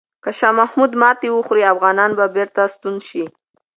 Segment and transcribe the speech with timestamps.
[0.23, 3.23] که شاه محمود ماتې وخوري، افغانان به بیرته ستون شي.